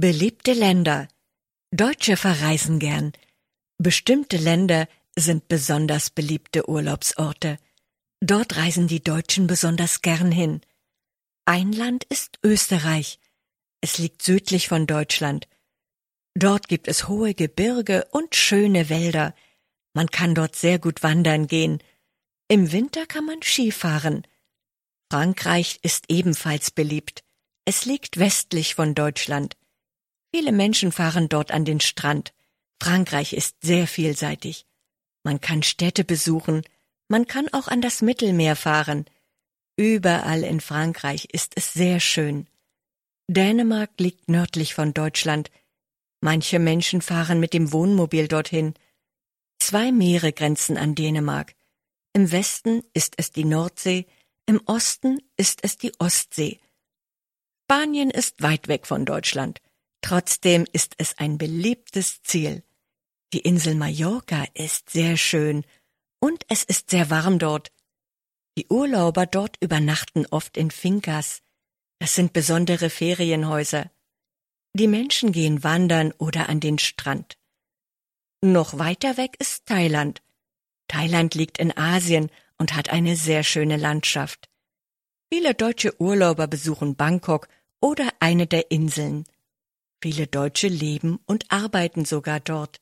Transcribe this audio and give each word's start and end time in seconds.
Beliebte 0.00 0.52
Länder. 0.52 1.08
Deutsche 1.72 2.16
verreisen 2.16 2.78
gern. 2.78 3.10
Bestimmte 3.78 4.36
Länder 4.36 4.86
sind 5.18 5.48
besonders 5.48 6.10
beliebte 6.10 6.70
Urlaubsorte. 6.70 7.58
Dort 8.20 8.56
reisen 8.56 8.86
die 8.86 9.02
Deutschen 9.02 9.48
besonders 9.48 10.00
gern 10.00 10.30
hin. 10.30 10.60
Ein 11.46 11.72
Land 11.72 12.04
ist 12.04 12.38
Österreich. 12.44 13.18
Es 13.80 13.98
liegt 13.98 14.22
südlich 14.22 14.68
von 14.68 14.86
Deutschland. 14.86 15.48
Dort 16.36 16.68
gibt 16.68 16.86
es 16.86 17.08
hohe 17.08 17.34
Gebirge 17.34 18.06
und 18.12 18.36
schöne 18.36 18.88
Wälder. 18.90 19.34
Man 19.94 20.06
kann 20.12 20.36
dort 20.36 20.54
sehr 20.54 20.78
gut 20.78 21.02
wandern 21.02 21.48
gehen. 21.48 21.82
Im 22.46 22.70
Winter 22.70 23.04
kann 23.04 23.24
man 23.24 23.42
Skifahren. 23.42 24.24
Frankreich 25.10 25.80
ist 25.82 26.04
ebenfalls 26.06 26.70
beliebt. 26.70 27.24
Es 27.64 27.84
liegt 27.84 28.20
westlich 28.20 28.76
von 28.76 28.94
Deutschland. 28.94 29.57
Viele 30.38 30.52
Menschen 30.52 30.92
fahren 30.92 31.28
dort 31.28 31.50
an 31.50 31.64
den 31.64 31.80
Strand. 31.80 32.32
Frankreich 32.80 33.32
ist 33.32 33.56
sehr 33.60 33.88
vielseitig. 33.88 34.66
Man 35.24 35.40
kann 35.40 35.64
Städte 35.64 36.04
besuchen, 36.04 36.62
man 37.08 37.26
kann 37.26 37.48
auch 37.52 37.66
an 37.66 37.80
das 37.80 38.02
Mittelmeer 38.02 38.54
fahren. 38.54 39.06
Überall 39.76 40.44
in 40.44 40.60
Frankreich 40.60 41.24
ist 41.32 41.54
es 41.56 41.72
sehr 41.72 41.98
schön. 41.98 42.46
Dänemark 43.26 43.90
liegt 43.98 44.28
nördlich 44.28 44.74
von 44.74 44.94
Deutschland. 44.94 45.50
Manche 46.20 46.60
Menschen 46.60 47.02
fahren 47.02 47.40
mit 47.40 47.52
dem 47.52 47.72
Wohnmobil 47.72 48.28
dorthin. 48.28 48.74
Zwei 49.58 49.90
Meere 49.90 50.32
grenzen 50.32 50.76
an 50.76 50.94
Dänemark. 50.94 51.56
Im 52.12 52.30
Westen 52.30 52.84
ist 52.94 53.14
es 53.16 53.32
die 53.32 53.44
Nordsee, 53.44 54.06
im 54.46 54.60
Osten 54.66 55.18
ist 55.36 55.64
es 55.64 55.78
die 55.78 55.90
Ostsee. 55.98 56.60
Spanien 57.64 58.12
ist 58.12 58.40
weit 58.40 58.68
weg 58.68 58.86
von 58.86 59.04
Deutschland. 59.04 59.60
Trotzdem 60.00 60.66
ist 60.72 60.94
es 60.98 61.18
ein 61.18 61.38
beliebtes 61.38 62.22
Ziel. 62.22 62.62
Die 63.32 63.40
Insel 63.40 63.74
Mallorca 63.74 64.46
ist 64.54 64.90
sehr 64.90 65.16
schön 65.16 65.64
und 66.20 66.44
es 66.48 66.64
ist 66.64 66.90
sehr 66.90 67.10
warm 67.10 67.38
dort. 67.38 67.72
Die 68.56 68.66
Urlauber 68.68 69.26
dort 69.26 69.56
übernachten 69.60 70.26
oft 70.26 70.56
in 70.56 70.70
Fincas. 70.70 71.42
Das 71.98 72.14
sind 72.14 72.32
besondere 72.32 72.90
Ferienhäuser. 72.90 73.90
Die 74.72 74.88
Menschen 74.88 75.32
gehen 75.32 75.62
wandern 75.62 76.12
oder 76.12 76.48
an 76.48 76.60
den 76.60 76.78
Strand. 76.78 77.38
Noch 78.40 78.78
weiter 78.78 79.16
weg 79.16 79.36
ist 79.38 79.66
Thailand. 79.66 80.22
Thailand 80.86 81.34
liegt 81.34 81.58
in 81.58 81.76
Asien 81.76 82.30
und 82.56 82.74
hat 82.74 82.90
eine 82.90 83.16
sehr 83.16 83.42
schöne 83.42 83.76
Landschaft. 83.76 84.48
Viele 85.32 85.54
deutsche 85.54 86.00
Urlauber 86.00 86.46
besuchen 86.46 86.96
Bangkok 86.96 87.48
oder 87.80 88.08
eine 88.20 88.46
der 88.46 88.70
Inseln. 88.70 89.24
Viele 90.00 90.28
Deutsche 90.28 90.68
leben 90.68 91.18
und 91.26 91.50
arbeiten 91.50 92.04
sogar 92.04 92.38
dort. 92.38 92.80